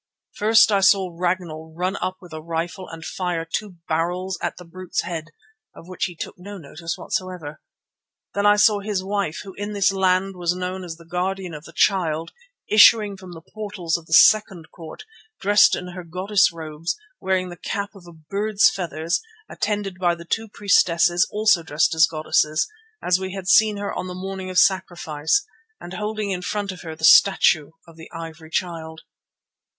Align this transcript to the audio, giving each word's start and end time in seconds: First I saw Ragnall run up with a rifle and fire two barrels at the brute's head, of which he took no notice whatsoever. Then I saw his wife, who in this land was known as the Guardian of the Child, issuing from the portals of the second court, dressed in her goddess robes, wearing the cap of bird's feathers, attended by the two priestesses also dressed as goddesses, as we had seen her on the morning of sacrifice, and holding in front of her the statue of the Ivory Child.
First 0.35 0.71
I 0.71 0.79
saw 0.79 1.11
Ragnall 1.13 1.75
run 1.75 1.95
up 1.97 2.17
with 2.21 2.33
a 2.33 2.41
rifle 2.41 2.87
and 2.89 3.05
fire 3.05 3.45
two 3.45 3.75
barrels 3.87 4.35
at 4.41 4.57
the 4.57 4.65
brute's 4.65 5.03
head, 5.03 5.25
of 5.75 5.87
which 5.87 6.05
he 6.05 6.15
took 6.15 6.39
no 6.39 6.57
notice 6.57 6.95
whatsoever. 6.97 7.61
Then 8.33 8.47
I 8.47 8.55
saw 8.55 8.79
his 8.79 9.03
wife, 9.03 9.41
who 9.43 9.53
in 9.57 9.73
this 9.73 9.91
land 9.91 10.35
was 10.35 10.55
known 10.55 10.83
as 10.83 10.95
the 10.95 11.05
Guardian 11.05 11.53
of 11.53 11.65
the 11.65 11.73
Child, 11.75 12.31
issuing 12.67 13.15
from 13.15 13.33
the 13.33 13.43
portals 13.53 13.95
of 13.95 14.07
the 14.07 14.13
second 14.13 14.71
court, 14.71 15.03
dressed 15.39 15.75
in 15.75 15.89
her 15.89 16.03
goddess 16.03 16.51
robes, 16.51 16.97
wearing 17.19 17.49
the 17.49 17.55
cap 17.55 17.91
of 17.93 18.07
bird's 18.27 18.71
feathers, 18.71 19.21
attended 19.51 19.99
by 19.99 20.15
the 20.15 20.25
two 20.25 20.47
priestesses 20.47 21.27
also 21.31 21.61
dressed 21.61 21.93
as 21.93 22.07
goddesses, 22.07 22.67
as 23.03 23.19
we 23.19 23.35
had 23.35 23.47
seen 23.47 23.77
her 23.77 23.93
on 23.93 24.07
the 24.07 24.15
morning 24.15 24.49
of 24.49 24.57
sacrifice, 24.57 25.45
and 25.79 25.93
holding 25.93 26.31
in 26.31 26.41
front 26.41 26.71
of 26.71 26.81
her 26.81 26.95
the 26.95 27.05
statue 27.05 27.69
of 27.87 27.97
the 27.97 28.09
Ivory 28.11 28.49
Child. 28.49 29.01